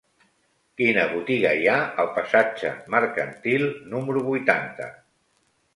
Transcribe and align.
Quina 0.81 1.03
botiga 1.11 1.51
hi 1.59 1.69
ha 1.73 1.77
al 2.05 2.09
passatge 2.17 2.73
Mercantil 2.97 3.69
número 3.95 4.27
vuitanta? 4.33 4.91